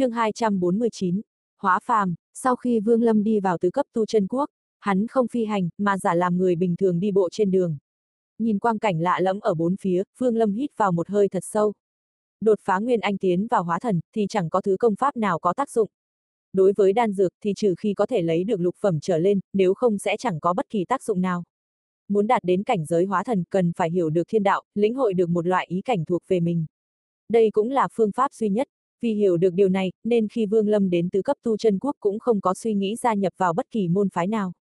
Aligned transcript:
chương 0.00 0.10
249, 0.10 1.20
Hóa 1.58 1.78
phàm, 1.82 2.14
sau 2.34 2.56
khi 2.56 2.80
Vương 2.80 3.02
Lâm 3.02 3.22
đi 3.22 3.40
vào 3.40 3.58
tứ 3.58 3.70
cấp 3.70 3.86
tu 3.92 4.06
chân 4.06 4.26
quốc, 4.26 4.50
hắn 4.78 5.06
không 5.06 5.28
phi 5.28 5.44
hành, 5.44 5.68
mà 5.78 5.98
giả 5.98 6.14
làm 6.14 6.38
người 6.38 6.56
bình 6.56 6.76
thường 6.76 7.00
đi 7.00 7.12
bộ 7.12 7.28
trên 7.32 7.50
đường. 7.50 7.78
Nhìn 8.38 8.58
quang 8.58 8.78
cảnh 8.78 9.00
lạ 9.00 9.20
lẫm 9.20 9.40
ở 9.40 9.54
bốn 9.54 9.76
phía, 9.76 10.02
Vương 10.18 10.36
Lâm 10.36 10.52
hít 10.52 10.76
vào 10.76 10.92
một 10.92 11.08
hơi 11.08 11.28
thật 11.28 11.44
sâu. 11.44 11.72
Đột 12.40 12.58
phá 12.62 12.78
Nguyên 12.78 13.00
Anh 13.00 13.18
tiến 13.18 13.46
vào 13.46 13.62
hóa 13.62 13.78
thần, 13.78 14.00
thì 14.14 14.26
chẳng 14.28 14.50
có 14.50 14.60
thứ 14.60 14.76
công 14.78 14.96
pháp 14.96 15.16
nào 15.16 15.38
có 15.38 15.52
tác 15.52 15.70
dụng. 15.70 15.88
Đối 16.52 16.72
với 16.76 16.92
đan 16.92 17.12
dược 17.12 17.32
thì 17.44 17.52
trừ 17.56 17.74
khi 17.78 17.94
có 17.94 18.06
thể 18.06 18.22
lấy 18.22 18.44
được 18.44 18.60
lục 18.60 18.74
phẩm 18.80 19.00
trở 19.00 19.18
lên, 19.18 19.40
nếu 19.52 19.74
không 19.74 19.98
sẽ 19.98 20.16
chẳng 20.16 20.40
có 20.40 20.54
bất 20.54 20.68
kỳ 20.68 20.84
tác 20.84 21.02
dụng 21.02 21.20
nào. 21.20 21.44
Muốn 22.08 22.26
đạt 22.26 22.44
đến 22.44 22.62
cảnh 22.62 22.84
giới 22.84 23.04
hóa 23.04 23.24
thần 23.24 23.44
cần 23.50 23.72
phải 23.76 23.90
hiểu 23.90 24.10
được 24.10 24.28
thiên 24.28 24.42
đạo, 24.42 24.62
lĩnh 24.74 24.94
hội 24.94 25.14
được 25.14 25.28
một 25.28 25.46
loại 25.46 25.66
ý 25.68 25.80
cảnh 25.80 26.04
thuộc 26.04 26.22
về 26.28 26.40
mình. 26.40 26.66
Đây 27.28 27.50
cũng 27.52 27.70
là 27.70 27.88
phương 27.92 28.12
pháp 28.12 28.32
duy 28.32 28.48
nhất, 28.48 28.68
vì 29.00 29.14
hiểu 29.14 29.36
được 29.36 29.54
điều 29.54 29.68
này, 29.68 29.92
nên 30.04 30.28
khi 30.28 30.46
Vương 30.46 30.68
Lâm 30.68 30.90
đến 30.90 31.10
tứ 31.10 31.22
cấp 31.22 31.36
tu 31.42 31.56
chân 31.56 31.78
quốc 31.78 31.96
cũng 32.00 32.18
không 32.18 32.40
có 32.40 32.54
suy 32.54 32.74
nghĩ 32.74 32.96
gia 32.96 33.14
nhập 33.14 33.32
vào 33.36 33.52
bất 33.52 33.70
kỳ 33.70 33.88
môn 33.88 34.08
phái 34.08 34.26
nào. 34.26 34.52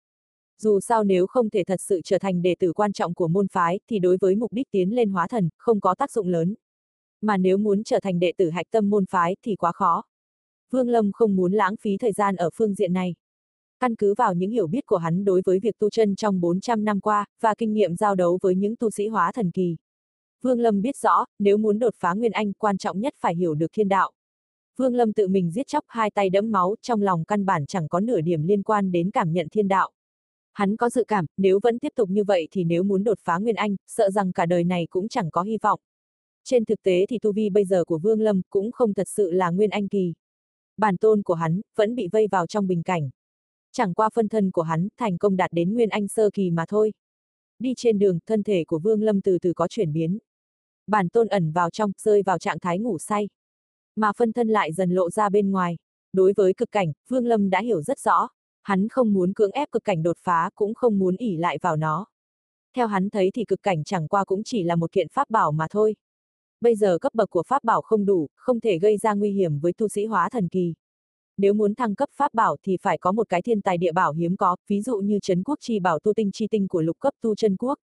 Dù 0.62 0.80
sao 0.80 1.04
nếu 1.04 1.28
không 1.28 1.50
thể 1.50 1.64
thật 1.64 1.82
sự 1.82 2.02
trở 2.04 2.20
thành 2.20 2.42
đệ 2.42 2.56
tử 2.60 2.74
quan 2.74 2.94
trọng 2.94 3.14
của 3.14 3.28
môn 3.28 3.48
phái, 3.48 3.80
thì 3.90 4.00
đối 4.00 4.18
với 4.22 4.36
mục 4.36 4.54
đích 4.54 4.68
tiến 4.72 4.96
lên 4.96 5.10
hóa 5.10 5.28
thần, 5.28 5.50
không 5.58 5.82
có 5.82 5.96
tác 5.96 6.12
dụng 6.12 6.28
lớn. 6.28 6.56
Mà 7.22 7.38
nếu 7.38 7.58
muốn 7.58 7.84
trở 7.84 8.00
thành 8.00 8.20
đệ 8.20 8.34
tử 8.38 8.50
hạch 8.50 8.66
tâm 8.72 8.90
môn 8.90 9.06
phái 9.06 9.36
thì 9.46 9.56
quá 9.56 9.72
khó. 9.72 10.04
Vương 10.72 10.90
Lâm 10.90 11.12
không 11.12 11.36
muốn 11.36 11.54
lãng 11.54 11.76
phí 11.82 11.98
thời 11.98 12.12
gian 12.12 12.36
ở 12.36 12.50
phương 12.54 12.74
diện 12.74 12.94
này. 12.94 13.16
Căn 13.80 13.96
cứ 13.96 14.14
vào 14.18 14.34
những 14.34 14.52
hiểu 14.52 14.68
biết 14.68 14.86
của 14.86 14.98
hắn 14.98 15.26
đối 15.26 15.42
với 15.46 15.60
việc 15.60 15.80
tu 15.80 15.90
chân 15.90 16.16
trong 16.16 16.42
400 16.42 16.86
năm 16.86 17.00
qua, 17.00 17.26
và 17.42 17.56
kinh 17.58 17.74
nghiệm 17.74 17.96
giao 17.96 18.16
đấu 18.16 18.40
với 18.42 18.56
những 18.56 18.76
tu 18.76 18.90
sĩ 18.90 19.08
hóa 19.08 19.32
thần 19.32 19.52
kỳ. 19.52 19.78
Vương 20.42 20.60
Lâm 20.60 20.82
biết 20.82 20.98
rõ, 20.98 21.26
nếu 21.40 21.58
muốn 21.58 21.80
đột 21.80 21.94
phá 21.98 22.14
Nguyên 22.14 22.32
Anh, 22.32 22.54
quan 22.54 22.78
trọng 22.78 23.00
nhất 23.00 23.14
phải 23.18 23.36
hiểu 23.36 23.54
được 23.54 23.68
thiên 23.74 23.90
đạo. 23.90 24.12
Vương 24.80 24.96
Lâm 24.96 25.14
tự 25.14 25.28
mình 25.28 25.52
giết 25.52 25.68
chóc 25.68 25.84
hai 25.88 26.12
tay 26.12 26.30
đẫm 26.30 26.52
máu, 26.52 26.76
trong 26.82 27.02
lòng 27.02 27.26
căn 27.26 27.46
bản 27.46 27.66
chẳng 27.66 27.88
có 27.88 28.00
nửa 28.00 28.22
điểm 28.22 28.44
liên 28.44 28.64
quan 28.64 28.92
đến 28.92 29.12
cảm 29.12 29.34
nhận 29.34 29.48
thiên 29.52 29.68
đạo. 29.68 29.92
Hắn 30.54 30.78
có 30.78 30.90
dự 30.90 31.04
cảm, 31.08 31.26
nếu 31.38 31.60
vẫn 31.64 31.80
tiếp 31.80 31.94
tục 31.96 32.10
như 32.10 32.24
vậy 32.24 32.48
thì 32.52 32.64
nếu 32.64 32.84
muốn 32.84 33.04
đột 33.04 33.18
phá 33.22 33.38
Nguyên 33.38 33.56
Anh, 33.56 33.76
sợ 33.88 34.10
rằng 34.10 34.32
cả 34.32 34.46
đời 34.46 34.64
này 34.64 34.88
cũng 34.90 35.08
chẳng 35.08 35.32
có 35.32 35.42
hy 35.42 35.58
vọng. 35.62 35.80
Trên 36.44 36.66
thực 36.66 36.84
tế 36.84 37.06
thì 37.10 37.20
tu 37.20 37.34
vi 37.34 37.50
bây 37.50 37.66
giờ 37.66 37.84
của 37.84 37.98
Vương 37.98 38.22
Lâm 38.22 38.42
cũng 38.50 38.72
không 38.72 38.94
thật 38.94 39.08
sự 39.08 39.32
là 39.32 39.50
Nguyên 39.50 39.70
Anh 39.70 39.88
kỳ. 39.88 40.14
Bản 40.78 40.98
tôn 40.98 41.24
của 41.24 41.34
hắn, 41.34 41.62
vẫn 41.76 41.96
bị 41.96 42.08
vây 42.12 42.28
vào 42.28 42.48
trong 42.48 42.68
bình 42.68 42.84
cảnh. 42.84 43.10
Chẳng 43.72 43.94
qua 43.94 44.10
phân 44.14 44.30
thân 44.30 44.52
của 44.52 44.62
hắn, 44.62 44.88
thành 44.98 45.18
công 45.18 45.36
đạt 45.36 45.54
đến 45.54 45.74
Nguyên 45.74 45.90
Anh 45.90 46.08
sơ 46.08 46.30
kỳ 46.34 46.52
mà 46.52 46.66
thôi. 46.68 46.94
Đi 47.60 47.74
trên 47.78 48.00
đường, 48.00 48.20
thân 48.26 48.44
thể 48.44 48.64
của 48.68 48.80
Vương 48.80 49.02
Lâm 49.02 49.22
từ 49.22 49.38
từ 49.42 49.54
có 49.54 49.68
chuyển 49.68 49.94
biến. 49.94 50.18
Bản 50.88 51.10
tôn 51.10 51.28
ẩn 51.28 51.52
vào 51.52 51.70
trong, 51.70 51.92
rơi 51.98 52.24
vào 52.24 52.40
trạng 52.40 52.60
thái 52.60 52.80
ngủ 52.80 53.00
say 53.00 53.30
mà 54.00 54.12
phân 54.18 54.34
thân 54.34 54.48
lại 54.48 54.74
dần 54.74 54.92
lộ 54.92 55.10
ra 55.10 55.30
bên 55.30 55.52
ngoài. 55.52 55.78
Đối 56.14 56.34
với 56.36 56.54
cực 56.54 56.72
cảnh, 56.72 56.92
Vương 57.08 57.26
Lâm 57.26 57.50
đã 57.50 57.60
hiểu 57.62 57.82
rất 57.82 58.00
rõ, 58.00 58.28
hắn 58.64 58.88
không 58.90 59.14
muốn 59.14 59.34
cưỡng 59.34 59.52
ép 59.52 59.72
cực 59.72 59.84
cảnh 59.84 60.04
đột 60.04 60.18
phá 60.20 60.50
cũng 60.56 60.74
không 60.74 61.00
muốn 61.00 61.16
ỉ 61.16 61.38
lại 61.38 61.58
vào 61.62 61.76
nó. 61.76 62.06
Theo 62.76 62.88
hắn 62.88 63.10
thấy 63.10 63.32
thì 63.34 63.46
cực 63.46 63.64
cảnh 63.64 63.84
chẳng 63.84 64.08
qua 64.08 64.26
cũng 64.26 64.44
chỉ 64.44 64.64
là 64.64 64.76
một 64.76 64.92
kiện 64.92 65.08
pháp 65.10 65.30
bảo 65.30 65.52
mà 65.52 65.68
thôi. 65.70 65.96
Bây 66.62 66.76
giờ 66.76 66.98
cấp 66.98 67.14
bậc 67.14 67.30
của 67.30 67.44
pháp 67.48 67.64
bảo 67.64 67.82
không 67.82 68.06
đủ, 68.06 68.28
không 68.36 68.60
thể 68.60 68.80
gây 68.80 68.98
ra 68.98 69.14
nguy 69.14 69.32
hiểm 69.32 69.60
với 69.60 69.74
tu 69.74 69.88
sĩ 69.88 70.06
hóa 70.06 70.30
thần 70.30 70.48
kỳ. 70.48 70.74
Nếu 71.38 71.54
muốn 71.54 71.76
thăng 71.76 71.96
cấp 71.96 72.10
pháp 72.16 72.34
bảo 72.34 72.58
thì 72.64 72.78
phải 72.82 72.98
có 72.98 73.12
một 73.12 73.30
cái 73.30 73.42
thiên 73.42 73.62
tài 73.62 73.78
địa 73.78 73.92
bảo 73.92 74.14
hiếm 74.14 74.38
có, 74.38 74.56
ví 74.68 74.82
dụ 74.82 74.98
như 74.98 75.20
Trấn 75.22 75.44
Quốc 75.44 75.60
Chi 75.62 75.80
bảo 75.80 76.00
tu 76.00 76.14
tinh 76.14 76.32
chi 76.34 76.48
tinh 76.52 76.68
của 76.68 76.82
lục 76.82 77.00
cấp 77.00 77.14
tu 77.22 77.36
chân 77.36 77.56
quốc. 77.58 77.80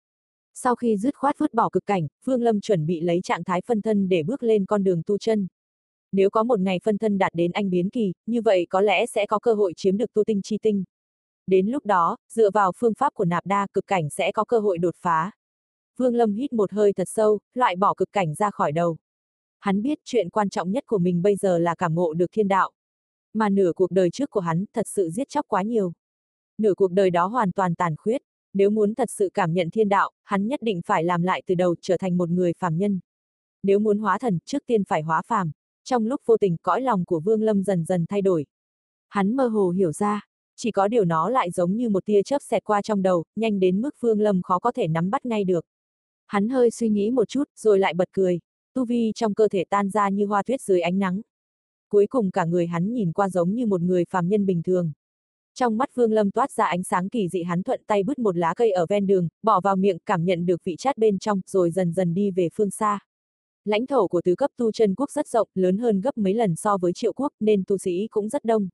Sau 0.55 0.75
khi 0.75 0.97
dứt 0.97 1.17
khoát 1.17 1.39
vứt 1.39 1.55
bỏ 1.55 1.69
cực 1.69 1.87
cảnh, 1.87 2.09
Vương 2.25 2.43
Lâm 2.43 2.61
chuẩn 2.61 2.87
bị 2.87 3.01
lấy 3.01 3.21
trạng 3.25 3.45
thái 3.45 3.61
phân 3.67 3.83
thân 3.83 4.09
để 4.09 4.23
bước 4.23 4.43
lên 4.43 4.67
con 4.67 4.85
đường 4.85 5.03
tu 5.07 5.19
chân. 5.19 5.47
Nếu 6.13 6.31
có 6.31 6.43
một 6.43 6.61
ngày 6.61 6.81
phân 6.85 6.99
thân 6.99 7.19
đạt 7.19 7.35
đến 7.35 7.53
anh 7.53 7.71
biến 7.71 7.91
kỳ, 7.91 8.13
như 8.27 8.43
vậy 8.43 8.67
có 8.71 8.81
lẽ 8.81 9.07
sẽ 9.07 9.27
có 9.27 9.39
cơ 9.39 9.55
hội 9.55 9.73
chiếm 9.77 9.97
được 9.97 10.13
tu 10.13 10.25
tinh 10.25 10.41
chi 10.43 10.59
tinh. 10.63 10.85
Đến 11.47 11.67
lúc 11.67 11.87
đó, 11.87 12.17
dựa 12.29 12.51
vào 12.51 12.73
phương 12.77 12.95
pháp 12.95 13.15
của 13.15 13.25
nạp 13.25 13.47
đa 13.47 13.67
cực 13.73 13.87
cảnh 13.87 14.11
sẽ 14.11 14.33
có 14.33 14.45
cơ 14.45 14.59
hội 14.59 14.79
đột 14.79 14.95
phá. 14.99 15.31
Vương 15.97 16.15
Lâm 16.15 16.35
hít 16.35 16.53
một 16.53 16.73
hơi 16.73 16.93
thật 16.93 17.09
sâu, 17.09 17.39
loại 17.55 17.77
bỏ 17.77 17.95
cực 17.95 18.13
cảnh 18.13 18.35
ra 18.35 18.51
khỏi 18.51 18.73
đầu. 18.73 18.97
Hắn 19.61 19.83
biết 19.83 19.99
chuyện 20.05 20.31
quan 20.31 20.49
trọng 20.49 20.73
nhất 20.73 20.85
của 20.87 20.99
mình 20.99 21.23
bây 21.23 21.37
giờ 21.37 21.59
là 21.59 21.75
cảm 21.75 21.95
ngộ 21.95 22.15
được 22.15 22.27
thiên 22.33 22.49
đạo. 22.49 22.71
Mà 23.35 23.49
nửa 23.49 23.73
cuộc 23.77 23.91
đời 23.91 24.11
trước 24.11 24.31
của 24.31 24.41
hắn 24.41 24.65
thật 24.73 24.87
sự 24.89 25.11
giết 25.11 25.29
chóc 25.29 25.49
quá 25.49 25.63
nhiều. 25.63 25.93
Nửa 26.59 26.75
cuộc 26.75 26.93
đời 26.93 27.11
đó 27.11 27.27
hoàn 27.27 27.53
toàn 27.53 27.75
tàn 27.75 27.97
khuyết. 27.97 28.23
Nếu 28.55 28.71
muốn 28.71 28.95
thật 28.95 29.11
sự 29.11 29.31
cảm 29.35 29.53
nhận 29.53 29.71
thiên 29.71 29.89
đạo, 29.89 30.11
hắn 30.23 30.49
nhất 30.49 30.63
định 30.63 30.81
phải 30.87 31.05
làm 31.05 31.23
lại 31.23 31.43
từ 31.47 31.55
đầu 31.55 31.75
trở 31.81 31.97
thành 31.97 32.17
một 32.17 32.29
người 32.29 32.53
phàm 32.59 32.79
nhân. 32.79 33.01
Nếu 33.63 33.79
muốn 33.79 33.99
hóa 33.99 34.19
thần, 34.19 34.39
trước 34.45 34.63
tiên 34.67 34.85
phải 34.85 35.03
hóa 35.03 35.23
phàm. 35.27 35.53
Trong 35.85 36.07
lúc 36.07 36.21
vô 36.27 36.37
tình, 36.37 36.57
cõi 36.63 36.81
lòng 36.81 37.05
của 37.05 37.21
Vương 37.21 37.43
Lâm 37.43 37.63
dần 37.63 37.85
dần 37.85 38.05
thay 38.09 38.23
đổi. 38.23 38.47
Hắn 39.09 39.37
mơ 39.37 39.47
hồ 39.47 39.71
hiểu 39.71 39.93
ra, 39.93 40.27
chỉ 40.57 40.71
có 40.71 40.89
điều 40.89 41.05
nó 41.05 41.29
lại 41.31 41.51
giống 41.51 41.77
như 41.77 41.89
một 41.89 42.05
tia 42.05 42.23
chớp 42.23 42.43
xẹt 42.43 42.65
qua 42.65 42.83
trong 42.83 43.03
đầu, 43.03 43.25
nhanh 43.37 43.61
đến 43.61 43.81
mức 43.81 43.95
Vương 44.01 44.21
Lâm 44.21 44.43
khó 44.43 44.59
có 44.59 44.73
thể 44.73 44.89
nắm 44.89 45.11
bắt 45.11 45.27
ngay 45.27 45.45
được. 45.45 45.65
Hắn 46.27 46.49
hơi 46.49 46.71
suy 46.71 46.89
nghĩ 46.89 47.11
một 47.11 47.29
chút, 47.29 47.45
rồi 47.57 47.79
lại 47.79 47.95
bật 47.95 48.09
cười. 48.13 48.41
Tu 48.75 48.85
vi 48.85 49.13
trong 49.15 49.35
cơ 49.35 49.49
thể 49.49 49.65
tan 49.71 49.91
ra 49.91 50.09
như 50.09 50.27
hoa 50.27 50.43
tuyết 50.43 50.61
dưới 50.61 50.81
ánh 50.81 50.99
nắng. 50.99 51.21
Cuối 51.89 52.07
cùng 52.07 52.31
cả 52.31 52.45
người 52.45 52.67
hắn 52.67 52.93
nhìn 52.93 53.13
qua 53.13 53.29
giống 53.29 53.55
như 53.55 53.67
một 53.67 53.81
người 53.81 54.05
phàm 54.11 54.29
nhân 54.29 54.47
bình 54.47 54.63
thường. 54.63 54.93
Trong 55.55 55.77
mắt 55.77 55.95
Vương 55.95 56.13
Lâm 56.13 56.31
toát 56.31 56.53
ra 56.53 56.65
ánh 56.65 56.83
sáng 56.83 57.09
kỳ 57.09 57.29
dị 57.29 57.43
hắn 57.43 57.63
thuận 57.63 57.81
tay 57.87 58.03
bứt 58.03 58.19
một 58.19 58.37
lá 58.37 58.55
cây 58.57 58.71
ở 58.71 58.87
ven 58.89 59.07
đường, 59.07 59.29
bỏ 59.43 59.61
vào 59.61 59.77
miệng, 59.77 59.99
cảm 60.07 60.25
nhận 60.25 60.47
được 60.47 60.65
vị 60.65 60.77
chát 60.79 60.99
bên 60.99 61.19
trong, 61.19 61.41
rồi 61.47 61.71
dần 61.71 61.93
dần 61.93 62.15
đi 62.15 62.31
về 62.31 62.49
phương 62.55 62.71
xa. 62.71 62.99
Lãnh 63.65 63.87
thổ 63.87 64.09
của 64.09 64.23
tứ 64.23 64.35
cấp 64.35 64.51
tu 64.57 64.73
chân 64.73 64.95
quốc 64.95 65.11
rất 65.11 65.29
rộng, 65.29 65.49
lớn 65.55 65.79
hơn 65.79 66.01
gấp 66.01 66.19
mấy 66.19 66.35
lần 66.35 66.57
so 66.57 66.77
với 66.79 66.93
triệu 66.93 67.13
quốc, 67.13 67.33
nên 67.41 67.63
tu 67.67 67.79
sĩ 67.79 68.07
cũng 68.11 68.29
rất 68.29 68.45
đông. 68.45 68.69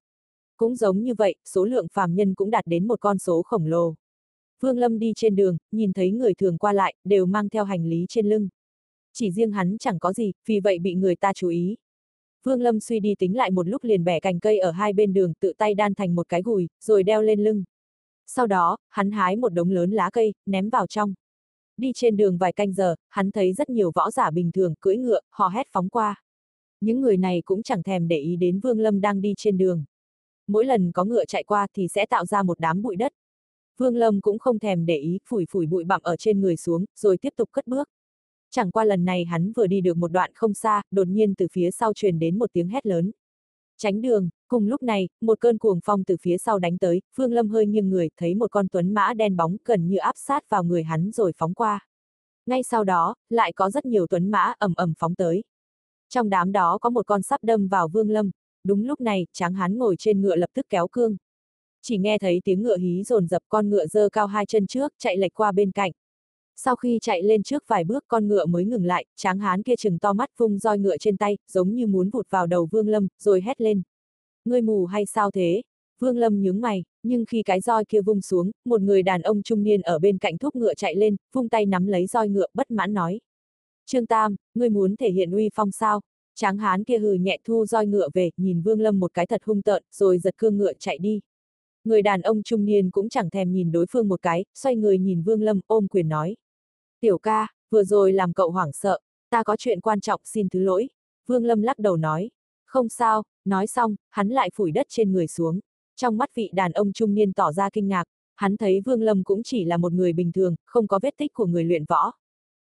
Cũng 0.57 0.77
giống 0.77 1.03
như 1.03 1.15
vậy, 1.15 1.35
số 1.45 1.65
lượng 1.65 1.87
phàm 1.93 2.15
nhân 2.15 2.35
cũng 2.35 2.51
đạt 2.51 2.67
đến 2.67 2.89
một 2.89 3.01
con 3.01 3.19
số 3.19 3.43
khổng 3.43 3.67
lồ. 3.67 3.95
Vương 4.61 4.79
Lâm 4.79 4.99
đi 4.99 5.13
trên 5.17 5.37
đường, 5.37 5.57
nhìn 5.73 5.93
thấy 5.93 6.11
người 6.11 6.35
thường 6.35 6.59
qua 6.59 6.73
lại, 6.73 6.95
đều 7.05 7.27
mang 7.27 7.49
theo 7.49 7.65
hành 7.65 7.85
lý 7.87 8.07
trên 8.09 8.29
lưng. 8.29 8.49
Chỉ 9.13 9.31
riêng 9.31 9.53
hắn 9.53 9.77
chẳng 9.79 9.99
có 9.99 10.13
gì, 10.13 10.33
vì 10.47 10.61
vậy 10.61 10.79
bị 10.79 10.95
người 10.95 11.17
ta 11.17 11.33
chú 11.33 11.49
ý. 11.49 11.77
Vương 12.45 12.61
Lâm 12.61 12.81
suy 12.81 13.01
đi 13.01 13.15
tính 13.19 13.37
lại 13.37 13.51
một 13.51 13.69
lúc 13.69 13.85
liền 13.85 14.05
bẻ 14.05 14.21
cành 14.21 14.41
cây 14.41 14.59
ở 14.59 14.71
hai 14.71 14.93
bên 14.93 15.13
đường, 15.13 15.33
tự 15.41 15.53
tay 15.59 15.75
đan 15.75 15.95
thành 15.95 16.15
một 16.15 16.29
cái 16.29 16.43
gùi, 16.43 16.69
rồi 16.81 17.03
đeo 17.03 17.23
lên 17.23 17.45
lưng. 17.45 17.65
Sau 18.27 18.47
đó, 18.47 18.77
hắn 18.89 19.11
hái 19.11 19.37
một 19.37 19.49
đống 19.49 19.71
lớn 19.71 19.91
lá 19.91 20.11
cây, 20.13 20.35
ném 20.47 20.71
vào 20.71 20.87
trong. 20.87 21.15
Đi 21.79 21.93
trên 21.95 22.17
đường 22.17 22.39
vài 22.39 22.53
canh 22.53 22.73
giờ, 22.73 22.95
hắn 23.09 23.31
thấy 23.31 23.53
rất 23.53 23.71
nhiều 23.71 23.93
võ 23.95 24.11
giả 24.11 24.31
bình 24.31 24.53
thường 24.53 24.75
cưỡi 24.81 24.97
ngựa, 24.97 25.21
hò 25.31 25.49
hét 25.49 25.67
phóng 25.73 25.89
qua. 25.89 26.23
Những 26.81 27.01
người 27.01 27.17
này 27.17 27.43
cũng 27.45 27.63
chẳng 27.63 27.83
thèm 27.83 28.09
để 28.09 28.19
ý 28.19 28.37
đến 28.37 28.61
Vương 28.61 28.81
Lâm 28.81 29.01
đang 29.01 29.21
đi 29.21 29.35
trên 29.37 29.59
đường. 29.59 29.85
Mỗi 30.47 30.65
lần 30.65 30.93
có 30.93 31.05
ngựa 31.05 31.25
chạy 31.25 31.43
qua 31.43 31.67
thì 31.75 31.89
sẽ 31.89 32.07
tạo 32.07 32.27
ra 32.27 32.43
một 32.43 32.61
đám 32.61 32.83
bụi 32.83 32.97
đất. 32.97 33.13
Vương 33.77 33.97
Lâm 33.97 34.21
cũng 34.21 34.39
không 34.39 34.59
thèm 34.59 34.87
để 34.87 34.97
ý, 34.97 35.19
phủi 35.29 35.45
phủi 35.51 35.67
bụi 35.67 35.85
bặm 35.85 36.03
ở 36.03 36.17
trên 36.17 36.41
người 36.41 36.57
xuống, 36.57 36.85
rồi 36.97 37.19
tiếp 37.19 37.33
tục 37.37 37.49
cất 37.53 37.67
bước. 37.67 37.89
Chẳng 38.51 38.71
qua 38.71 38.85
lần 38.85 39.05
này 39.05 39.25
hắn 39.25 39.53
vừa 39.53 39.67
đi 39.67 39.81
được 39.81 39.97
một 39.97 40.13
đoạn 40.13 40.31
không 40.35 40.55
xa, 40.55 40.83
đột 40.91 41.09
nhiên 41.09 41.35
từ 41.35 41.47
phía 41.53 41.71
sau 41.71 41.93
truyền 41.95 42.19
đến 42.19 42.39
một 42.39 42.53
tiếng 42.53 42.69
hét 42.69 42.87
lớn. 42.87 43.11
Tránh 43.79 44.01
đường, 44.01 44.29
cùng 44.49 44.67
lúc 44.67 44.83
này, 44.83 45.09
một 45.21 45.41
cơn 45.41 45.59
cuồng 45.59 45.81
phong 45.85 46.05
từ 46.05 46.17
phía 46.21 46.39
sau 46.39 46.59
đánh 46.59 46.79
tới, 46.79 47.03
Phương 47.17 47.33
Lâm 47.33 47.49
hơi 47.49 47.67
nghiêng 47.67 47.91
người, 47.91 48.09
thấy 48.17 48.35
một 48.35 48.51
con 48.51 48.69
tuấn 48.69 48.95
mã 48.95 49.15
đen 49.15 49.37
bóng 49.37 49.57
gần 49.65 49.89
như 49.89 49.97
áp 49.97 50.15
sát 50.17 50.51
vào 50.51 50.65
người 50.65 50.83
hắn 50.83 51.11
rồi 51.13 51.33
phóng 51.37 51.55
qua. 51.55 51.87
Ngay 52.47 52.63
sau 52.63 52.85
đó, 52.85 53.15
lại 53.31 53.53
có 53.53 53.71
rất 53.71 53.87
nhiều 53.87 54.07
tuấn 54.07 54.31
mã 54.31 54.53
ầm 54.59 54.75
ầm 54.77 54.93
phóng 54.99 55.15
tới. 55.15 55.45
Trong 56.09 56.31
đám 56.31 56.53
đó 56.53 56.79
có 56.79 56.91
một 56.91 57.07
con 57.07 57.23
sắp 57.23 57.45
đâm 57.45 57.69
vào 57.69 57.89
Vương 57.89 58.11
Lâm, 58.11 58.31
đúng 58.65 58.85
lúc 58.85 59.01
này, 59.01 59.27
tráng 59.33 59.55
hắn 59.55 59.79
ngồi 59.79 59.97
trên 59.99 60.21
ngựa 60.21 60.37
lập 60.37 60.51
tức 60.55 60.67
kéo 60.71 60.89
cương. 60.89 61.17
Chỉ 61.83 61.99
nghe 61.99 62.19
thấy 62.19 62.41
tiếng 62.45 62.63
ngựa 62.63 62.77
hí 62.77 63.05
dồn 63.05 63.27
dập 63.27 63.43
con 63.49 63.71
ngựa 63.71 63.87
dơ 63.87 64.09
cao 64.09 64.27
hai 64.27 64.47
chân 64.47 64.67
trước, 64.67 64.93
chạy 64.99 65.17
lệch 65.17 65.35
qua 65.35 65.53
bên 65.53 65.71
cạnh. 65.71 65.93
Sau 66.61 66.77
khi 66.77 66.99
chạy 67.03 67.23
lên 67.23 67.43
trước 67.43 67.65
vài 67.67 67.85
bước 67.85 68.05
con 68.09 68.29
ngựa 68.29 68.47
mới 68.47 68.65
ngừng 68.65 68.85
lại, 68.85 69.05
tráng 69.17 69.39
hán 69.39 69.63
kia 69.63 69.77
chừng 69.77 69.99
to 69.99 70.13
mắt 70.13 70.31
vung 70.37 70.59
roi 70.59 70.79
ngựa 70.79 70.97
trên 70.99 71.17
tay, 71.17 71.39
giống 71.53 71.75
như 71.75 71.87
muốn 71.87 72.11
vụt 72.11 72.27
vào 72.31 72.47
đầu 72.47 72.69
Vương 72.71 72.89
Lâm, 72.89 73.09
rồi 73.19 73.43
hét 73.43 73.61
lên. 73.61 73.83
Ngươi 74.45 74.63
mù 74.63 74.87
hay 74.87 75.07
sao 75.07 75.31
thế? 75.31 75.63
Vương 75.99 76.17
Lâm 76.17 76.43
nhướng 76.43 76.61
mày, 76.61 76.85
nhưng 77.03 77.25
khi 77.25 77.43
cái 77.43 77.61
roi 77.61 77.85
kia 77.85 78.01
vung 78.01 78.21
xuống, 78.21 78.51
một 78.65 78.81
người 78.81 79.03
đàn 79.03 79.23
ông 79.23 79.43
trung 79.43 79.63
niên 79.63 79.83
ở 79.83 79.99
bên 79.99 80.19
cạnh 80.19 80.39
thúc 80.39 80.57
ngựa 80.57 80.75
chạy 80.75 80.95
lên, 80.95 81.17
vung 81.33 81.49
tay 81.49 81.67
nắm 81.67 81.87
lấy 81.87 82.07
roi 82.07 82.29
ngựa 82.29 82.47
bất 82.55 82.71
mãn 82.71 82.95
nói. 82.95 83.21
Trương 83.87 84.07
Tam, 84.07 84.37
ngươi 84.55 84.71
muốn 84.71 84.97
thể 84.97 85.11
hiện 85.11 85.31
uy 85.31 85.49
phong 85.55 85.71
sao? 85.71 86.01
Tráng 86.35 86.59
hán 86.59 86.85
kia 86.85 86.99
hừ 86.99 87.13
nhẹ 87.13 87.39
thu 87.45 87.67
roi 87.67 87.87
ngựa 87.87 88.09
về, 88.15 88.31
nhìn 88.37 88.63
Vương 88.63 88.81
Lâm 88.81 89.01
một 89.01 89.15
cái 89.15 89.27
thật 89.27 89.45
hung 89.45 89.63
tợn, 89.63 89.83
rồi 89.93 90.19
giật 90.19 90.35
cương 90.39 90.59
ngựa 90.59 90.73
chạy 90.79 90.99
đi. 90.99 91.21
Người 91.85 92.03
đàn 92.03 92.23
ông 92.23 92.43
trung 92.43 92.65
niên 92.65 92.91
cũng 92.91 93.09
chẳng 93.09 93.31
thèm 93.31 93.53
nhìn 93.53 93.73
đối 93.73 93.87
phương 93.91 94.09
một 94.09 94.23
cái, 94.23 94.45
xoay 94.55 94.77
người 94.77 94.99
nhìn 94.99 95.23
Vương 95.23 95.43
Lâm, 95.43 95.61
ôm 95.67 95.89
quyền 95.89 96.09
nói. 96.09 96.37
Tiểu 97.01 97.19
ca, 97.19 97.47
vừa 97.71 97.85
rồi 97.85 98.13
làm 98.13 98.33
cậu 98.33 98.51
hoảng 98.51 98.73
sợ, 98.73 98.99
ta 99.31 99.43
có 99.43 99.57
chuyện 99.57 99.81
quan 99.81 100.01
trọng 100.01 100.21
xin 100.25 100.49
thứ 100.49 100.61
lỗi. 100.61 100.89
Vương 101.27 101.45
Lâm 101.45 101.63
lắc 101.63 101.79
đầu 101.79 101.97
nói. 101.97 102.31
Không 102.67 102.89
sao, 102.89 103.23
nói 103.45 103.67
xong, 103.67 103.97
hắn 104.11 104.29
lại 104.29 104.51
phủi 104.55 104.73
đất 104.73 104.87
trên 104.89 105.13
người 105.13 105.27
xuống. 105.27 105.61
Trong 105.97 106.17
mắt 106.17 106.35
vị 106.35 106.51
đàn 106.53 106.73
ông 106.73 106.93
trung 106.93 107.15
niên 107.15 107.33
tỏ 107.33 107.53
ra 107.53 107.71
kinh 107.71 107.89
ngạc, 107.89 108.05
hắn 108.37 108.57
thấy 108.57 108.81
Vương 108.81 109.03
Lâm 109.03 109.25
cũng 109.25 109.43
chỉ 109.43 109.65
là 109.65 109.77
một 109.77 109.93
người 109.93 110.13
bình 110.13 110.33
thường, 110.33 110.55
không 110.67 110.89
có 110.89 110.99
vết 111.03 111.15
tích 111.17 111.33
của 111.33 111.47
người 111.47 111.65
luyện 111.65 111.85
võ. 111.85 112.13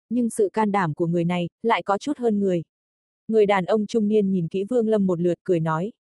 Nhưng 0.09 0.29
sự 0.29 0.49
can 0.53 0.71
đảm 0.71 0.93
của 0.93 1.07
người 1.07 1.25
này, 1.25 1.49
lại 1.63 1.83
có 1.83 1.97
chút 1.97 2.17
hơn 2.17 2.39
người. 2.39 2.63
Người 3.27 3.45
đàn 3.45 3.65
ông 3.65 3.85
trung 3.85 4.07
niên 4.07 4.31
nhìn 4.31 4.47
kỹ 4.47 4.63
Vương 4.63 4.87
Lâm 4.87 5.07
một 5.07 5.19
lượt 5.21 5.39
cười 5.43 5.59
nói, 5.59 5.91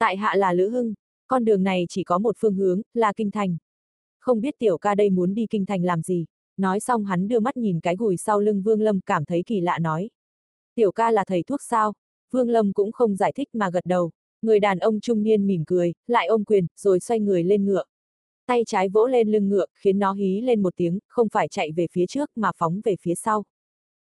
Tại 0.00 0.16
hạ 0.16 0.34
là 0.36 0.52
Lữ 0.52 0.68
Hưng, 0.68 0.94
con 1.26 1.44
đường 1.44 1.62
này 1.62 1.86
chỉ 1.88 2.04
có 2.04 2.18
một 2.18 2.36
phương 2.38 2.54
hướng, 2.54 2.82
là 2.94 3.12
kinh 3.16 3.30
thành. 3.30 3.56
Không 4.20 4.40
biết 4.40 4.54
tiểu 4.58 4.78
ca 4.78 4.94
đây 4.94 5.10
muốn 5.10 5.34
đi 5.34 5.46
kinh 5.50 5.66
thành 5.66 5.84
làm 5.84 6.02
gì. 6.02 6.26
Nói 6.60 6.80
xong 6.80 7.04
hắn 7.04 7.28
đưa 7.28 7.40
mắt 7.40 7.56
nhìn 7.56 7.80
cái 7.80 7.96
gùi 7.96 8.16
sau 8.16 8.40
lưng 8.40 8.62
Vương 8.62 8.80
Lâm 8.80 9.00
cảm 9.00 9.24
thấy 9.24 9.42
kỳ 9.46 9.60
lạ 9.60 9.78
nói. 9.78 10.10
Tiểu 10.74 10.92
ca 10.92 11.10
là 11.10 11.24
thầy 11.24 11.42
thuốc 11.42 11.62
sao? 11.62 11.92
Vương 12.30 12.48
Lâm 12.48 12.72
cũng 12.72 12.92
không 12.92 13.16
giải 13.16 13.32
thích 13.36 13.48
mà 13.52 13.70
gật 13.70 13.86
đầu. 13.86 14.10
Người 14.42 14.60
đàn 14.60 14.78
ông 14.78 15.00
trung 15.00 15.22
niên 15.22 15.46
mỉm 15.46 15.64
cười, 15.66 15.92
lại 16.06 16.26
ôm 16.26 16.44
quyền, 16.44 16.66
rồi 16.76 17.00
xoay 17.00 17.20
người 17.20 17.44
lên 17.44 17.64
ngựa. 17.64 17.84
Tay 18.46 18.62
trái 18.66 18.88
vỗ 18.88 19.06
lên 19.06 19.32
lưng 19.32 19.48
ngựa, 19.48 19.66
khiến 19.74 19.98
nó 19.98 20.12
hí 20.12 20.40
lên 20.40 20.62
một 20.62 20.76
tiếng, 20.76 20.98
không 21.08 21.28
phải 21.28 21.48
chạy 21.48 21.72
về 21.72 21.86
phía 21.92 22.06
trước 22.06 22.30
mà 22.36 22.50
phóng 22.56 22.80
về 22.84 22.96
phía 23.00 23.14
sau. 23.14 23.44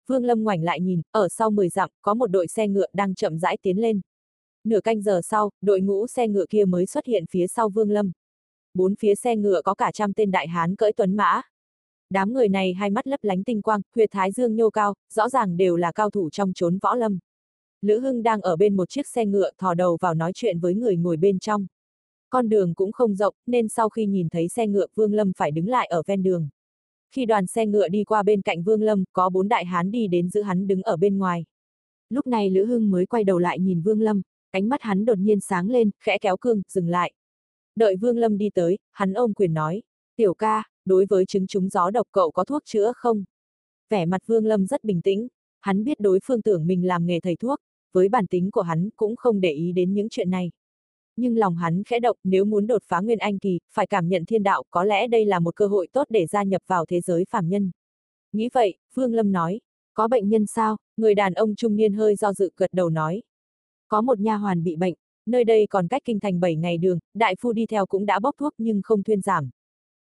Vương 0.06 0.24
Lâm 0.24 0.42
ngoảnh 0.42 0.62
lại 0.62 0.80
nhìn, 0.80 1.02
ở 1.10 1.28
sau 1.28 1.50
10 1.50 1.68
dặm, 1.68 1.90
có 2.02 2.14
một 2.14 2.26
đội 2.26 2.46
xe 2.46 2.68
ngựa 2.68 2.86
đang 2.92 3.14
chậm 3.14 3.38
rãi 3.38 3.58
tiến 3.62 3.78
lên. 3.78 4.00
Nửa 4.64 4.80
canh 4.80 5.02
giờ 5.02 5.20
sau, 5.24 5.50
đội 5.60 5.80
ngũ 5.80 6.06
xe 6.06 6.28
ngựa 6.28 6.46
kia 6.50 6.64
mới 6.64 6.86
xuất 6.86 7.06
hiện 7.06 7.24
phía 7.30 7.46
sau 7.46 7.68
Vương 7.68 7.90
Lâm. 7.90 8.12
Bốn 8.74 8.94
phía 8.94 9.14
xe 9.14 9.36
ngựa 9.36 9.62
có 9.62 9.74
cả 9.74 9.92
trăm 9.92 10.12
tên 10.12 10.30
đại 10.30 10.48
hán 10.48 10.76
cưỡi 10.76 10.92
tuấn 10.92 11.16
mã. 11.16 11.42
Đám 12.10 12.32
người 12.32 12.48
này 12.48 12.74
hai 12.74 12.90
mắt 12.90 13.06
lấp 13.06 13.20
lánh 13.22 13.44
tinh 13.44 13.62
quang, 13.62 13.80
huyệt 13.94 14.08
thái 14.12 14.32
dương 14.32 14.56
nhô 14.56 14.70
cao, 14.70 14.94
rõ 15.14 15.28
ràng 15.28 15.56
đều 15.56 15.76
là 15.76 15.92
cao 15.92 16.10
thủ 16.10 16.30
trong 16.30 16.52
chốn 16.52 16.78
võ 16.82 16.94
lâm. 16.94 17.18
Lữ 17.82 18.00
Hưng 18.00 18.22
đang 18.22 18.40
ở 18.40 18.56
bên 18.56 18.76
một 18.76 18.88
chiếc 18.88 19.06
xe 19.06 19.26
ngựa 19.26 19.50
thò 19.58 19.74
đầu 19.74 19.98
vào 20.00 20.14
nói 20.14 20.32
chuyện 20.34 20.58
với 20.58 20.74
người 20.74 20.96
ngồi 20.96 21.16
bên 21.16 21.38
trong. 21.38 21.66
Con 22.30 22.48
đường 22.48 22.74
cũng 22.74 22.92
không 22.92 23.14
rộng, 23.14 23.34
nên 23.46 23.68
sau 23.68 23.88
khi 23.88 24.06
nhìn 24.06 24.28
thấy 24.28 24.48
xe 24.48 24.66
ngựa 24.66 24.86
Vương 24.94 25.12
Lâm 25.12 25.32
phải 25.36 25.50
đứng 25.50 25.68
lại 25.68 25.86
ở 25.86 26.02
ven 26.06 26.22
đường. 26.22 26.48
Khi 27.10 27.26
đoàn 27.26 27.46
xe 27.46 27.66
ngựa 27.66 27.88
đi 27.88 28.04
qua 28.04 28.22
bên 28.22 28.42
cạnh 28.42 28.62
Vương 28.62 28.82
Lâm, 28.82 29.04
có 29.12 29.30
bốn 29.30 29.48
đại 29.48 29.64
hán 29.64 29.90
đi 29.90 30.06
đến 30.06 30.28
giữ 30.28 30.42
hắn 30.42 30.66
đứng 30.66 30.82
ở 30.82 30.96
bên 30.96 31.18
ngoài. 31.18 31.44
Lúc 32.10 32.26
này 32.26 32.50
Lữ 32.50 32.64
Hưng 32.64 32.90
mới 32.90 33.06
quay 33.06 33.24
đầu 33.24 33.38
lại 33.38 33.58
nhìn 33.58 33.82
Vương 33.82 34.00
Lâm, 34.00 34.22
ánh 34.50 34.68
mắt 34.68 34.82
hắn 34.82 35.04
đột 35.04 35.18
nhiên 35.18 35.40
sáng 35.40 35.70
lên, 35.70 35.90
khẽ 36.00 36.18
kéo 36.18 36.36
cương, 36.36 36.62
dừng 36.68 36.88
lại. 36.88 37.12
Đợi 37.76 37.96
Vương 37.96 38.18
Lâm 38.18 38.38
đi 38.38 38.50
tới, 38.50 38.78
hắn 38.92 39.12
ôm 39.12 39.34
quyền 39.34 39.54
nói, 39.54 39.82
tiểu 40.16 40.34
ca, 40.34 40.62
đối 40.84 41.06
với 41.08 41.26
chứng 41.26 41.46
trúng 41.46 41.68
gió 41.68 41.90
độc 41.90 42.06
cậu 42.12 42.30
có 42.30 42.44
thuốc 42.44 42.62
chữa 42.64 42.92
không? 42.96 43.24
Vẻ 43.90 44.06
mặt 44.06 44.22
Vương 44.26 44.46
Lâm 44.46 44.66
rất 44.66 44.84
bình 44.84 45.02
tĩnh, 45.02 45.28
hắn 45.60 45.84
biết 45.84 46.00
đối 46.00 46.18
phương 46.24 46.42
tưởng 46.42 46.66
mình 46.66 46.86
làm 46.86 47.06
nghề 47.06 47.20
thầy 47.20 47.36
thuốc, 47.36 47.58
với 47.92 48.08
bản 48.08 48.26
tính 48.26 48.50
của 48.50 48.62
hắn 48.62 48.88
cũng 48.96 49.16
không 49.16 49.40
để 49.40 49.52
ý 49.52 49.72
đến 49.72 49.94
những 49.94 50.08
chuyện 50.10 50.30
này. 50.30 50.50
Nhưng 51.16 51.36
lòng 51.36 51.56
hắn 51.56 51.82
khẽ 51.84 52.00
động 52.00 52.16
nếu 52.24 52.44
muốn 52.44 52.66
đột 52.66 52.82
phá 52.84 53.00
Nguyên 53.00 53.18
Anh 53.18 53.38
Kỳ, 53.38 53.58
phải 53.72 53.86
cảm 53.86 54.08
nhận 54.08 54.24
thiên 54.24 54.42
đạo 54.42 54.62
có 54.70 54.84
lẽ 54.84 55.06
đây 55.06 55.24
là 55.24 55.38
một 55.40 55.56
cơ 55.56 55.66
hội 55.66 55.88
tốt 55.92 56.06
để 56.10 56.26
gia 56.26 56.42
nhập 56.42 56.62
vào 56.66 56.86
thế 56.86 57.00
giới 57.00 57.24
phàm 57.30 57.48
nhân. 57.48 57.70
Nghĩ 58.32 58.48
vậy, 58.52 58.74
Vương 58.94 59.14
Lâm 59.14 59.32
nói, 59.32 59.60
có 59.94 60.08
bệnh 60.08 60.28
nhân 60.28 60.46
sao? 60.46 60.76
Người 60.96 61.14
đàn 61.14 61.34
ông 61.34 61.54
trung 61.54 61.76
niên 61.76 61.92
hơi 61.92 62.16
do 62.16 62.32
dự 62.32 62.50
gật 62.56 62.72
đầu 62.72 62.90
nói. 62.90 63.22
Có 63.88 64.00
một 64.00 64.20
nha 64.20 64.36
hoàn 64.36 64.62
bị 64.62 64.76
bệnh, 64.76 64.94
nơi 65.26 65.44
đây 65.44 65.66
còn 65.70 65.88
cách 65.88 66.02
kinh 66.04 66.20
thành 66.20 66.40
7 66.40 66.56
ngày 66.56 66.78
đường, 66.78 66.98
đại 67.14 67.36
phu 67.40 67.52
đi 67.52 67.66
theo 67.66 67.86
cũng 67.86 68.06
đã 68.06 68.20
bóc 68.20 68.34
thuốc 68.38 68.52
nhưng 68.58 68.82
không 68.82 69.02
thuyên 69.02 69.20
giảm. 69.20 69.50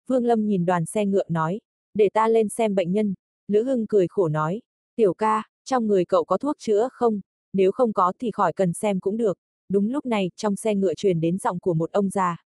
Vương 0.09 0.25
Lâm 0.25 0.45
nhìn 0.45 0.65
đoàn 0.65 0.85
xe 0.85 1.05
ngựa 1.05 1.23
nói, 1.29 1.59
để 1.93 2.09
ta 2.13 2.27
lên 2.27 2.49
xem 2.49 2.75
bệnh 2.75 2.91
nhân. 2.91 3.13
Lữ 3.47 3.63
Hưng 3.63 3.87
cười 3.87 4.07
khổ 4.07 4.27
nói, 4.27 4.61
tiểu 4.95 5.13
ca, 5.13 5.43
trong 5.65 5.87
người 5.87 6.05
cậu 6.05 6.23
có 6.23 6.37
thuốc 6.37 6.55
chữa 6.59 6.87
không? 6.91 7.21
Nếu 7.53 7.71
không 7.71 7.93
có 7.93 8.13
thì 8.19 8.31
khỏi 8.31 8.53
cần 8.53 8.73
xem 8.73 8.99
cũng 8.99 9.17
được. 9.17 9.37
Đúng 9.69 9.91
lúc 9.91 10.05
này, 10.05 10.31
trong 10.35 10.55
xe 10.55 10.75
ngựa 10.75 10.93
truyền 10.93 11.21
đến 11.21 11.37
giọng 11.37 11.59
của 11.59 11.73
một 11.73 11.91
ông 11.91 12.09
già. 12.09 12.43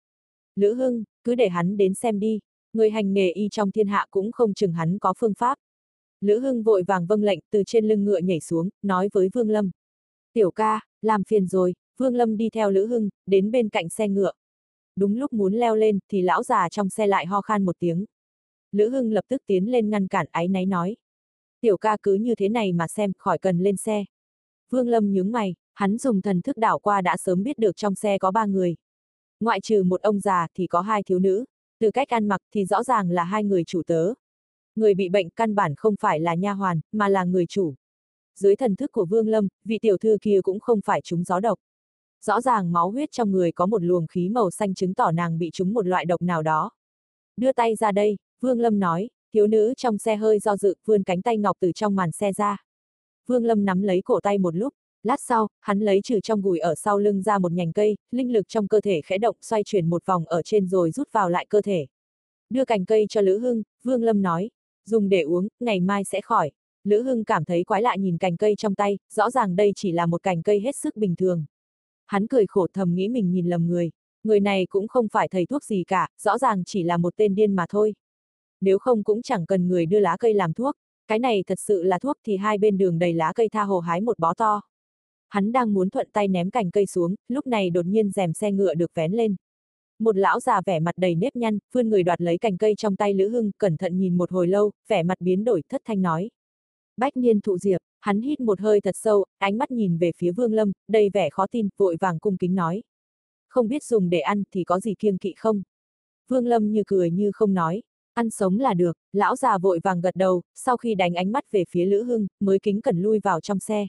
Lữ 0.55 0.73
Hưng, 0.73 1.03
cứ 1.23 1.35
để 1.35 1.49
hắn 1.49 1.77
đến 1.77 1.93
xem 1.93 2.19
đi. 2.19 2.39
Người 2.73 2.89
hành 2.89 3.13
nghề 3.13 3.31
y 3.31 3.49
trong 3.51 3.71
thiên 3.71 3.87
hạ 3.87 4.05
cũng 4.11 4.31
không 4.31 4.53
chừng 4.53 4.73
hắn 4.73 4.99
có 4.99 5.13
phương 5.17 5.33
pháp. 5.33 5.57
Lữ 6.21 6.39
Hưng 6.39 6.63
vội 6.63 6.83
vàng 6.83 7.05
vâng 7.05 7.23
lệnh 7.23 7.39
từ 7.51 7.63
trên 7.65 7.87
lưng 7.87 8.05
ngựa 8.05 8.19
nhảy 8.19 8.39
xuống, 8.39 8.69
nói 8.81 9.09
với 9.13 9.29
Vương 9.33 9.49
Lâm. 9.49 9.71
Tiểu 10.33 10.51
ca, 10.51 10.81
làm 11.01 11.23
phiền 11.23 11.47
rồi, 11.47 11.73
Vương 11.97 12.15
Lâm 12.15 12.37
đi 12.37 12.49
theo 12.49 12.71
Lữ 12.71 12.85
Hưng, 12.85 13.09
đến 13.25 13.51
bên 13.51 13.69
cạnh 13.69 13.89
xe 13.89 14.07
ngựa. 14.07 14.31
Đúng 14.95 15.17
lúc 15.17 15.33
muốn 15.33 15.53
leo 15.53 15.75
lên, 15.75 15.99
thì 16.09 16.21
lão 16.21 16.43
già 16.43 16.69
trong 16.69 16.89
xe 16.89 17.07
lại 17.07 17.25
ho 17.25 17.41
khan 17.41 17.65
một 17.65 17.75
tiếng. 17.79 18.05
Lữ 18.71 18.89
Hưng 18.89 19.11
lập 19.11 19.25
tức 19.27 19.41
tiến 19.45 19.71
lên 19.71 19.89
ngăn 19.89 20.07
cản 20.07 20.27
áy 20.31 20.47
náy 20.47 20.65
nói. 20.65 20.95
Tiểu 21.61 21.77
ca 21.77 21.97
cứ 22.03 22.13
như 22.13 22.35
thế 22.35 22.49
này 22.49 22.73
mà 22.73 22.87
xem, 22.87 23.11
khỏi 23.17 23.37
cần 23.37 23.59
lên 23.59 23.77
xe. 23.77 24.05
Vương 24.69 24.87
Lâm 24.87 25.13
nhướng 25.13 25.31
mày, 25.31 25.55
hắn 25.73 25.97
dùng 25.97 26.21
thần 26.21 26.41
thức 26.41 26.57
đảo 26.57 26.79
qua 26.79 27.01
đã 27.01 27.17
sớm 27.17 27.43
biết 27.43 27.57
được 27.57 27.75
trong 27.75 27.95
xe 27.95 28.17
có 28.17 28.31
ba 28.31 28.45
người. 28.45 28.75
Ngoại 29.39 29.61
trừ 29.61 29.83
một 29.83 30.01
ông 30.01 30.19
già 30.19 30.47
thì 30.53 30.67
có 30.67 30.81
hai 30.81 31.03
thiếu 31.03 31.19
nữ, 31.19 31.45
từ 31.79 31.91
cách 31.91 32.09
ăn 32.09 32.27
mặc 32.27 32.41
thì 32.53 32.65
rõ 32.65 32.83
ràng 32.83 33.09
là 33.09 33.23
hai 33.23 33.43
người 33.43 33.63
chủ 33.63 33.81
tớ. 33.87 34.13
Người 34.75 34.93
bị 34.93 35.09
bệnh 35.09 35.29
căn 35.29 35.55
bản 35.55 35.73
không 35.77 35.95
phải 35.99 36.19
là 36.19 36.35
nha 36.35 36.53
hoàn, 36.53 36.81
mà 36.91 37.09
là 37.09 37.23
người 37.23 37.45
chủ. 37.45 37.73
Dưới 38.35 38.55
thần 38.55 38.75
thức 38.75 38.91
của 38.91 39.05
Vương 39.05 39.27
Lâm, 39.27 39.47
vị 39.65 39.79
tiểu 39.81 39.97
thư 39.97 40.17
kia 40.21 40.39
cũng 40.43 40.59
không 40.59 40.81
phải 40.85 41.01
chúng 41.03 41.23
gió 41.23 41.39
độc. 41.39 41.59
Rõ 42.25 42.41
ràng 42.41 42.71
máu 42.71 42.91
huyết 42.91 43.11
trong 43.11 43.31
người 43.31 43.51
có 43.51 43.65
một 43.65 43.83
luồng 43.83 44.07
khí 44.07 44.29
màu 44.29 44.51
xanh 44.51 44.73
chứng 44.73 44.93
tỏ 44.93 45.11
nàng 45.11 45.37
bị 45.37 45.49
trúng 45.53 45.73
một 45.73 45.87
loại 45.87 46.05
độc 46.05 46.21
nào 46.21 46.43
đó. 46.43 46.71
Đưa 47.37 47.51
tay 47.53 47.75
ra 47.75 47.91
đây, 47.91 48.17
Vương 48.41 48.59
Lâm 48.59 48.79
nói, 48.79 49.09
thiếu 49.33 49.47
nữ 49.47 49.73
trong 49.77 49.97
xe 49.97 50.15
hơi 50.15 50.39
do 50.39 50.57
dự, 50.57 50.75
vươn 50.85 51.03
cánh 51.03 51.21
tay 51.21 51.37
ngọc 51.37 51.57
từ 51.59 51.71
trong 51.71 51.95
màn 51.95 52.11
xe 52.11 52.31
ra. 52.33 52.57
Vương 53.27 53.45
Lâm 53.45 53.65
nắm 53.65 53.81
lấy 53.81 54.01
cổ 54.01 54.19
tay 54.19 54.37
một 54.37 54.55
lúc, 54.55 54.73
lát 55.03 55.19
sau, 55.21 55.47
hắn 55.59 55.79
lấy 55.79 56.01
trừ 56.03 56.19
trong 56.19 56.41
gùi 56.41 56.59
ở 56.59 56.75
sau 56.75 56.99
lưng 56.99 57.21
ra 57.21 57.39
một 57.39 57.51
nhành 57.51 57.73
cây, 57.73 57.97
linh 58.11 58.33
lực 58.33 58.47
trong 58.47 58.67
cơ 58.67 58.81
thể 58.81 59.01
khẽ 59.05 59.17
động 59.17 59.35
xoay 59.41 59.63
chuyển 59.65 59.89
một 59.89 60.05
vòng 60.05 60.25
ở 60.25 60.41
trên 60.41 60.67
rồi 60.67 60.91
rút 60.91 61.11
vào 61.11 61.29
lại 61.29 61.45
cơ 61.49 61.61
thể. 61.61 61.87
Đưa 62.49 62.65
cành 62.65 62.85
cây 62.85 63.05
cho 63.09 63.21
Lữ 63.21 63.39
Hưng, 63.39 63.63
Vương 63.83 64.03
Lâm 64.03 64.21
nói, 64.21 64.49
dùng 64.85 65.09
để 65.09 65.21
uống, 65.21 65.47
ngày 65.59 65.79
mai 65.79 66.03
sẽ 66.03 66.21
khỏi. 66.21 66.51
Lữ 66.83 67.01
Hưng 67.01 67.23
cảm 67.23 67.45
thấy 67.45 67.63
quái 67.63 67.81
lạ 67.81 67.95
nhìn 67.95 68.17
cành 68.17 68.37
cây 68.37 68.55
trong 68.57 68.75
tay, 68.75 68.97
rõ 69.13 69.29
ràng 69.29 69.55
đây 69.55 69.71
chỉ 69.75 69.91
là 69.91 70.05
một 70.05 70.23
cành 70.23 70.43
cây 70.43 70.59
hết 70.59 70.75
sức 70.75 70.97
bình 70.97 71.15
thường. 71.15 71.45
Hắn 72.07 72.27
cười 72.27 72.45
khổ 72.47 72.67
thầm 72.73 72.95
nghĩ 72.95 73.09
mình 73.09 73.31
nhìn 73.31 73.47
lầm 73.47 73.67
người, 73.67 73.91
người 74.23 74.39
này 74.39 74.65
cũng 74.69 74.87
không 74.87 75.07
phải 75.11 75.27
thầy 75.27 75.45
thuốc 75.45 75.63
gì 75.63 75.83
cả, 75.87 76.07
rõ 76.21 76.37
ràng 76.37 76.63
chỉ 76.65 76.83
là 76.83 76.97
một 76.97 77.13
tên 77.17 77.35
điên 77.35 77.55
mà 77.55 77.65
thôi. 77.69 77.93
Nếu 78.61 78.79
không 78.79 79.03
cũng 79.03 79.21
chẳng 79.21 79.45
cần 79.45 79.67
người 79.67 79.85
đưa 79.85 79.99
lá 79.99 80.17
cây 80.19 80.33
làm 80.33 80.53
thuốc, 80.53 80.75
cái 81.07 81.19
này 81.19 81.43
thật 81.47 81.59
sự 81.59 81.83
là 81.83 81.99
thuốc 81.99 82.17
thì 82.25 82.37
hai 82.37 82.57
bên 82.57 82.77
đường 82.77 82.99
đầy 82.99 83.13
lá 83.13 83.33
cây 83.35 83.49
tha 83.49 83.63
hồ 83.63 83.79
hái 83.79 84.01
một 84.01 84.19
bó 84.19 84.33
to. 84.33 84.61
Hắn 85.29 85.51
đang 85.51 85.73
muốn 85.73 85.89
thuận 85.89 86.09
tay 86.13 86.27
ném 86.27 86.49
cành 86.49 86.71
cây 86.71 86.85
xuống, 86.85 87.15
lúc 87.27 87.47
này 87.47 87.69
đột 87.69 87.85
nhiên 87.85 88.11
rèm 88.11 88.33
xe 88.33 88.51
ngựa 88.51 88.73
được 88.73 88.91
vén 88.93 89.11
lên. 89.11 89.35
Một 89.99 90.17
lão 90.17 90.39
già 90.39 90.61
vẻ 90.65 90.79
mặt 90.79 90.93
đầy 90.97 91.15
nếp 91.15 91.35
nhăn, 91.35 91.59
vươn 91.71 91.89
người 91.89 92.03
đoạt 92.03 92.21
lấy 92.21 92.37
cành 92.37 92.57
cây 92.57 92.75
trong 92.77 92.95
tay 92.95 93.13
Lữ 93.13 93.29
Hưng, 93.29 93.51
cẩn 93.57 93.77
thận 93.77 93.97
nhìn 93.97 94.17
một 94.17 94.31
hồi 94.31 94.47
lâu, 94.47 94.71
vẻ 94.87 95.03
mặt 95.03 95.21
biến 95.21 95.43
đổi, 95.43 95.61
thất 95.69 95.81
thanh 95.85 96.01
nói. 96.01 96.29
Bách 96.97 97.17
niên 97.17 97.41
thụ 97.41 97.57
diệp, 97.57 97.81
hắn 98.03 98.21
hít 98.21 98.39
một 98.39 98.59
hơi 98.59 98.81
thật 98.81 98.95
sâu, 98.95 99.25
ánh 99.37 99.57
mắt 99.57 99.71
nhìn 99.71 99.97
về 99.97 100.11
phía 100.17 100.31
Vương 100.31 100.53
Lâm, 100.53 100.71
đầy 100.87 101.09
vẻ 101.09 101.29
khó 101.29 101.47
tin, 101.47 101.69
vội 101.77 101.97
vàng 101.99 102.19
cung 102.19 102.37
kính 102.37 102.55
nói. 102.55 102.83
Không 103.47 103.67
biết 103.67 103.83
dùng 103.83 104.09
để 104.09 104.19
ăn 104.19 104.43
thì 104.51 104.63
có 104.63 104.79
gì 104.79 104.93
kiêng 104.99 105.17
kỵ 105.17 105.33
không? 105.37 105.61
Vương 106.27 106.47
Lâm 106.47 106.71
như 106.71 106.83
cười 106.87 107.11
như 107.11 107.31
không 107.33 107.53
nói. 107.53 107.83
Ăn 108.13 108.29
sống 108.29 108.59
là 108.59 108.73
được, 108.73 108.97
lão 109.13 109.35
già 109.35 109.57
vội 109.57 109.79
vàng 109.83 110.01
gật 110.01 110.15
đầu, 110.15 110.41
sau 110.55 110.77
khi 110.77 110.95
đánh 110.95 111.13
ánh 111.13 111.31
mắt 111.31 111.51
về 111.51 111.63
phía 111.69 111.85
Lữ 111.85 112.03
Hưng, 112.03 112.27
mới 112.39 112.59
kính 112.59 112.81
cẩn 112.81 113.01
lui 113.01 113.19
vào 113.19 113.41
trong 113.41 113.59
xe. 113.59 113.87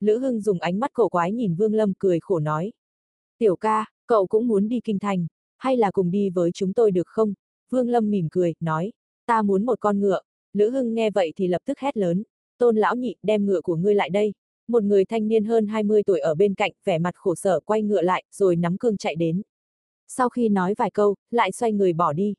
Lữ 0.00 0.18
Hưng 0.18 0.40
dùng 0.40 0.60
ánh 0.60 0.80
mắt 0.80 0.90
cổ 0.92 1.08
quái 1.08 1.32
nhìn 1.32 1.54
Vương 1.54 1.74
Lâm 1.74 1.92
cười 1.98 2.20
khổ 2.20 2.38
nói. 2.38 2.72
Tiểu 3.38 3.56
ca, 3.56 3.86
cậu 4.06 4.26
cũng 4.26 4.46
muốn 4.46 4.68
đi 4.68 4.80
kinh 4.84 4.98
thành, 4.98 5.26
hay 5.56 5.76
là 5.76 5.90
cùng 5.90 6.10
đi 6.10 6.30
với 6.30 6.52
chúng 6.52 6.72
tôi 6.72 6.90
được 6.90 7.06
không? 7.06 7.34
Vương 7.70 7.88
Lâm 7.88 8.10
mỉm 8.10 8.28
cười, 8.30 8.54
nói, 8.60 8.92
ta 9.26 9.42
muốn 9.42 9.64
một 9.66 9.80
con 9.80 10.00
ngựa. 10.00 10.20
Lữ 10.52 10.70
Hưng 10.70 10.94
nghe 10.94 11.10
vậy 11.10 11.32
thì 11.36 11.48
lập 11.48 11.62
tức 11.64 11.78
hét 11.78 11.96
lớn, 11.96 12.22
tôn 12.58 12.76
lão 12.76 12.96
nhị, 12.96 13.14
đem 13.22 13.46
ngựa 13.46 13.60
của 13.60 13.76
ngươi 13.76 13.94
lại 13.94 14.10
đây. 14.10 14.32
Một 14.68 14.82
người 14.82 15.04
thanh 15.04 15.28
niên 15.28 15.44
hơn 15.44 15.66
20 15.66 16.02
tuổi 16.02 16.20
ở 16.20 16.34
bên 16.34 16.54
cạnh, 16.54 16.72
vẻ 16.84 16.98
mặt 16.98 17.14
khổ 17.14 17.34
sở 17.34 17.60
quay 17.60 17.82
ngựa 17.82 18.02
lại, 18.02 18.24
rồi 18.32 18.56
nắm 18.56 18.78
cương 18.78 18.96
chạy 18.96 19.14
đến. 19.14 19.42
Sau 20.08 20.28
khi 20.28 20.48
nói 20.48 20.74
vài 20.78 20.90
câu, 20.90 21.14
lại 21.30 21.52
xoay 21.52 21.72
người 21.72 21.92
bỏ 21.92 22.12
đi. 22.12 22.34